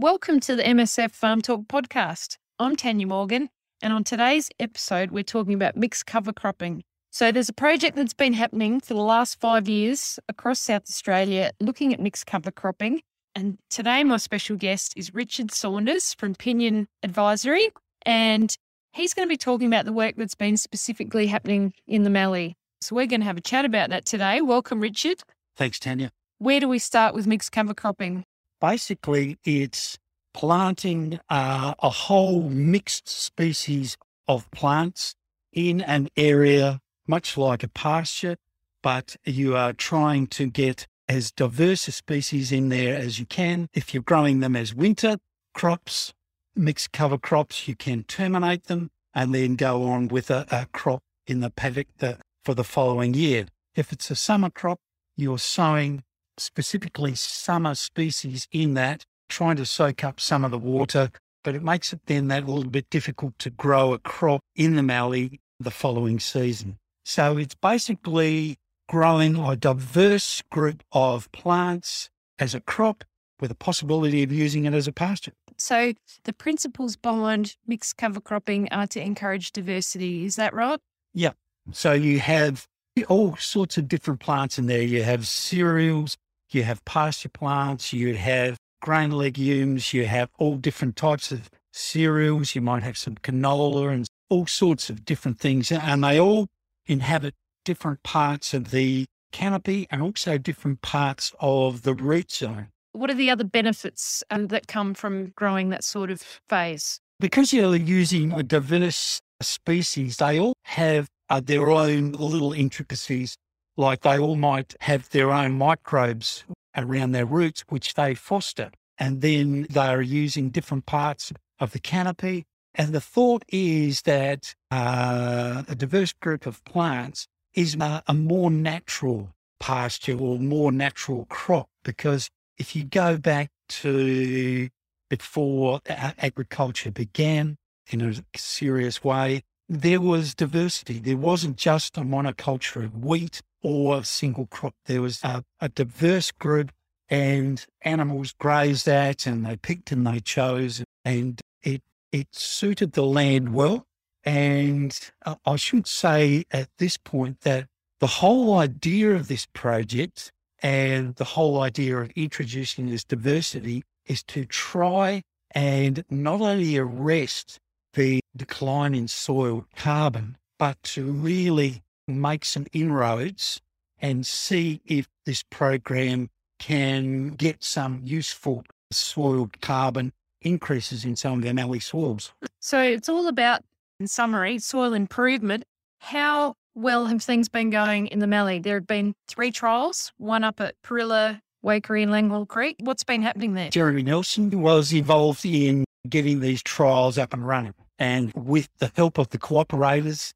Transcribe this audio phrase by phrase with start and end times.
[0.00, 2.38] Welcome to the MSF Farm Talk podcast.
[2.58, 3.50] I'm Tanya Morgan,
[3.82, 6.84] and on today's episode, we're talking about mixed cover cropping.
[7.10, 11.50] So, there's a project that's been happening for the last five years across South Australia
[11.60, 13.02] looking at mixed cover cropping.
[13.34, 17.68] And today, my special guest is Richard Saunders from Pinion Advisory,
[18.06, 18.56] and
[18.94, 22.54] he's going to be talking about the work that's been specifically happening in the Mallee.
[22.80, 24.40] So, we're going to have a chat about that today.
[24.40, 25.20] Welcome, Richard.
[25.56, 26.10] Thanks, Tanya.
[26.38, 28.24] Where do we start with mixed cover cropping?
[28.60, 29.98] Basically, it's
[30.34, 33.96] planting uh, a whole mixed species
[34.28, 35.14] of plants
[35.52, 38.36] in an area much like a pasture,
[38.82, 43.68] but you are trying to get as diverse a species in there as you can.
[43.74, 45.16] If you're growing them as winter
[45.52, 46.12] crops,
[46.54, 51.02] mixed cover crops, you can terminate them and then go on with a, a crop
[51.26, 53.46] in the paddock the, for the following year.
[53.74, 54.78] If it's a summer crop,
[55.16, 56.04] you're sowing
[56.40, 61.10] specifically summer species in that, trying to soak up some of the water,
[61.44, 64.76] but it makes it then that a little bit difficult to grow a crop in
[64.76, 66.78] the Mallee the following season.
[67.04, 68.56] So it's basically
[68.88, 73.04] growing a diverse group of plants as a crop
[73.40, 75.32] with a possibility of using it as a pasture.
[75.56, 75.92] So
[76.24, 80.24] the principles behind mixed cover cropping are to encourage diversity.
[80.24, 80.80] Is that right?
[81.14, 81.32] Yeah.
[81.72, 82.66] So you have
[83.08, 84.82] all sorts of different plants in there.
[84.82, 86.16] You have cereals,
[86.54, 92.54] you have pasture plants, you have grain legumes, you have all different types of cereals,
[92.54, 95.70] you might have some canola and all sorts of different things.
[95.70, 96.46] And they all
[96.86, 97.34] inhabit
[97.64, 102.68] different parts of the canopy and also different parts of the root zone.
[102.92, 106.98] What are the other benefits um, that come from growing that sort of phase?
[107.20, 113.36] Because you're using a diverse species, they all have uh, their own little intricacies
[113.80, 116.44] like they all might have their own microbes
[116.76, 118.70] around their roots, which they foster.
[118.98, 122.44] And then they are using different parts of the canopy.
[122.74, 128.50] And the thought is that uh, a diverse group of plants is a, a more
[128.50, 134.68] natural pasture or more natural crop because if you go back to
[135.08, 137.56] before agriculture began
[137.90, 140.98] in a serious way, there was diversity.
[140.98, 144.74] There wasn't just a monoculture of wheat or a single crop.
[144.86, 146.72] There was a, a diverse group
[147.08, 151.82] and animals grazed at and they picked and they chose and it,
[152.12, 153.86] it suited the land well.
[154.24, 154.98] And
[155.46, 157.66] I should say at this point that
[158.00, 160.30] the whole idea of this project
[160.62, 165.22] and the whole idea of introducing this diversity is to try
[165.52, 167.58] and not only arrest
[167.94, 171.82] the decline in soil carbon, but to really
[172.18, 173.60] make some inroads
[174.00, 180.12] and see if this program can get some useful soil carbon
[180.42, 182.32] increases in some of our Mallee soils.
[182.60, 183.62] So it's all about,
[183.98, 185.64] in summary, soil improvement.
[186.00, 188.58] How well have things been going in the Mallee?
[188.58, 192.76] There have been three trials, one up at Parilla, Waikerie and Langwell Creek.
[192.80, 193.70] What's been happening there?
[193.70, 197.74] Jeremy Nelson was involved in getting these trials up and running.
[197.98, 200.32] And with the help of the cooperators,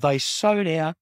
[0.00, 0.94] they sowed out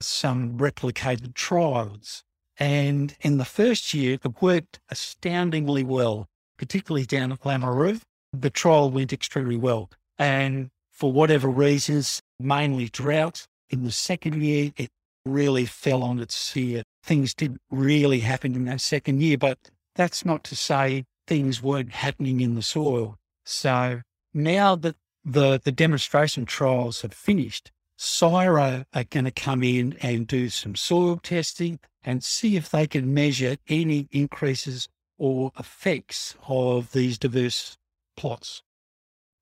[0.00, 2.22] some replicated trials.
[2.58, 8.00] And in the first year, it worked astoundingly well, particularly down at Lameroo.
[8.32, 9.90] The trial went extremely well.
[10.18, 14.90] And for whatever reasons, mainly drought, in the second year, it
[15.24, 16.82] really fell on its ear.
[17.02, 19.58] Things didn't really happen in that second year, but
[19.96, 23.16] that's not to say things weren't happening in the soil.
[23.44, 24.02] So
[24.32, 30.26] now that the, the demonstration trials have finished, CSIRO are going to come in and
[30.26, 34.88] do some soil testing and see if they can measure any increases
[35.18, 37.76] or effects of these diverse
[38.16, 38.62] plots.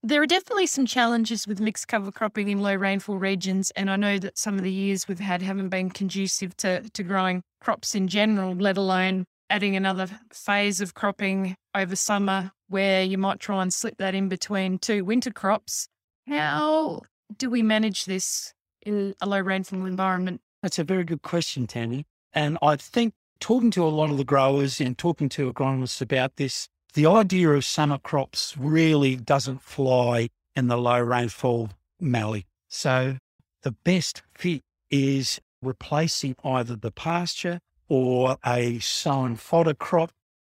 [0.04, 3.96] There are definitely some challenges with mixed cover cropping in low rainfall regions, and I
[3.96, 7.94] know that some of the years we've had haven't been conducive to, to growing crops
[7.94, 13.62] in general, let alone adding another phase of cropping over summer where you might try
[13.62, 15.86] and slip that in between two winter crops.
[16.26, 17.02] How
[17.38, 20.40] do we manage this in a low rainfall environment?
[20.62, 22.04] That's a very good question, Tanya.
[22.32, 26.36] And I think talking to a lot of the growers and talking to agronomists about
[26.36, 31.70] this, the idea of summer crops really doesn't fly in the low rainfall
[32.00, 32.46] mallee.
[32.68, 33.16] So
[33.62, 40.10] the best fit is replacing either the pasture or a sown fodder crop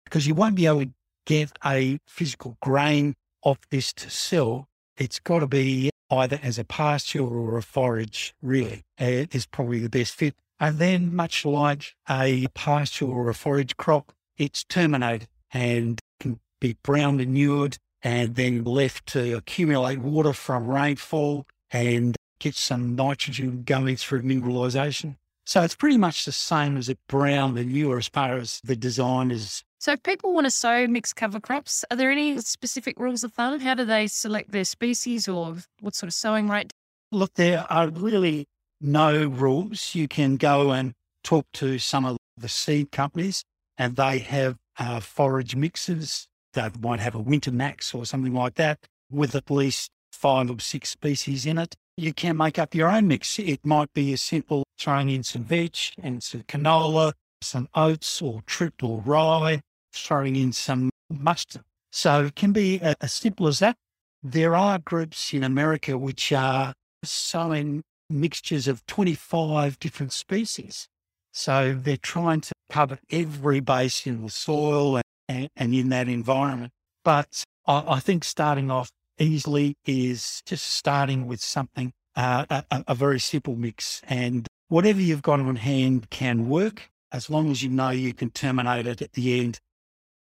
[0.05, 0.91] because you won't be able to
[1.27, 4.67] get a physical grain off this to sell.
[4.97, 9.79] It's got to be either as a pasture or a forage, really, uh, is probably
[9.79, 10.35] the best fit.
[10.59, 16.77] And then, much like a pasture or a forage crop, it's terminated and can be
[16.83, 23.97] brown manured and then left to accumulate water from rainfall and get some nitrogen going
[23.97, 25.17] through mineralisation.
[25.45, 29.31] So it's pretty much the same as a brown manure as far as the design
[29.31, 29.63] is.
[29.79, 33.33] So if people want to sow mixed cover crops, are there any specific rules of
[33.33, 33.61] thumb?
[33.61, 36.73] How do they select their species or what sort of sowing rate?
[37.13, 38.47] Look, there are really
[38.81, 39.95] no rules.
[39.95, 40.93] You can go and
[41.23, 43.45] talk to some of the seed companies
[43.79, 46.27] and they have uh, forage mixes.
[46.55, 48.79] They might have a winter max or something like that
[49.11, 53.09] with at least five or six species in it you can make up your own
[53.09, 53.39] mix.
[53.39, 57.13] It might be as simple throwing in some vetch and some canola,
[57.43, 59.61] some oats or trip or rye,
[59.93, 61.63] throwing in some mustard.
[61.91, 63.77] So it can be as simple as that.
[64.23, 66.75] There are groups in America which are
[67.05, 70.89] sowing mixtures of 25 different species.
[71.33, 76.73] So they're trying to cover every base in the soil and, and in that environment.
[77.05, 82.95] But I, I think starting off easily is just starting with something, uh, a, a,
[82.95, 84.03] very simple mix.
[84.09, 88.31] And whatever you've got on hand can work as long as you know you can
[88.31, 89.61] terminate it at the end.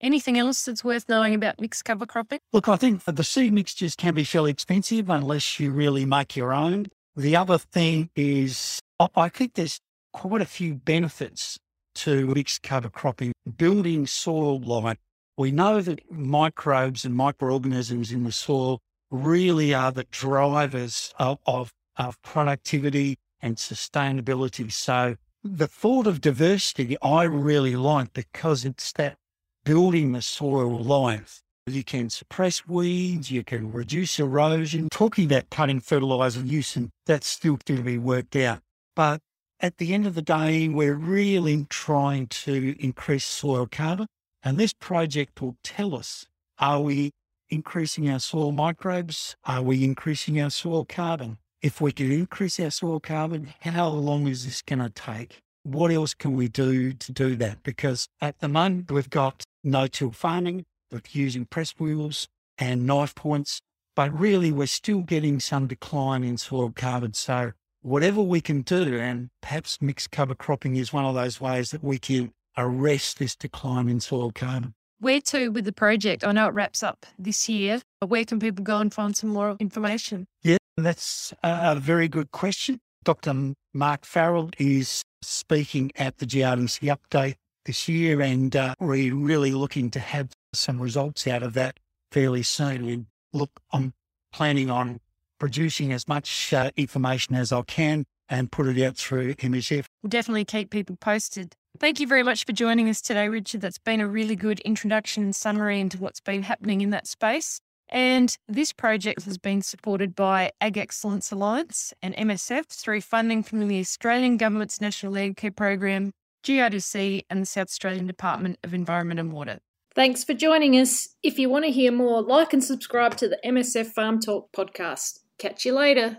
[0.00, 2.38] Anything else that's worth knowing about mixed cover cropping?
[2.52, 6.52] Look, I think the seed mixtures can be fairly expensive unless you really make your
[6.52, 6.86] own.
[7.16, 9.80] The other thing is, I think there's
[10.12, 11.58] quite a few benefits
[11.96, 13.32] to mixed cover cropping.
[13.56, 14.98] Building soil life
[15.36, 18.80] we know that microbes and microorganisms in the soil
[19.10, 24.72] really are the drivers of, of, of productivity and sustainability.
[24.72, 29.16] So the thought of diversity I really like because it's that
[29.64, 31.42] building the soil life.
[31.66, 34.88] You can suppress weeds, you can reduce erosion.
[34.90, 38.60] Talking about cutting fertilizer use, and that's still to be worked out.
[38.94, 39.20] But
[39.58, 44.06] at the end of the day, we're really trying to increase soil carbon.
[44.42, 46.26] And this project will tell us
[46.58, 47.10] are we
[47.48, 49.36] increasing our soil microbes?
[49.44, 51.38] Are we increasing our soil carbon?
[51.62, 55.40] If we can increase our soil carbon, how long is this going to take?
[55.62, 57.62] What else can we do to do that?
[57.62, 63.14] Because at the moment, we've got no till farming, we're using press wheels and knife
[63.14, 63.60] points,
[63.96, 67.14] but really we're still getting some decline in soil carbon.
[67.14, 71.70] So whatever we can do, and perhaps mixed cover cropping is one of those ways
[71.70, 74.74] that we can arrest this decline in soil carbon.
[74.98, 76.24] Where to with the project?
[76.24, 77.80] I know it wraps up this year.
[78.00, 80.26] But where can people go and find some more information?
[80.42, 82.80] Yeah, that's a very good question.
[83.04, 83.54] Dr.
[83.72, 89.90] Mark Farrell is speaking at the GRDC update this year, and uh, we're really looking
[89.90, 91.78] to have some results out of that
[92.12, 92.88] fairly soon.
[92.88, 93.92] And look, I'm
[94.32, 95.00] planning on
[95.38, 99.84] producing as much uh, information as I can and put it out through MSF.
[100.02, 101.54] We'll definitely keep people posted.
[101.78, 103.60] Thank you very much for joining us today, Richard.
[103.60, 107.60] That's been a really good introduction and summary into what's been happening in that space.
[107.88, 113.66] And this project has been supported by Ag Excellence Alliance and MSF through funding from
[113.66, 116.12] the Australian Government's National Landcare Program,
[116.42, 119.58] GRDC, and the South Australian Department of Environment and Water.
[119.94, 121.08] Thanks for joining us.
[121.22, 125.20] If you want to hear more, like and subscribe to the MSF Farm Talk podcast.
[125.38, 126.18] Catch you later.